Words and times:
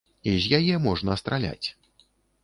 І 0.29 0.31
з 0.43 0.59
яе 0.59 0.75
можна 0.85 1.17
страляць. 1.21 1.67